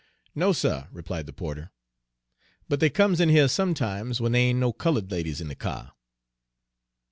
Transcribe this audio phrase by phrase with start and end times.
[0.33, 1.69] "No, suh," replied the porter,
[2.67, 5.91] "but they comes in here sometimes, when they ain' no cullud ladies on the kyar."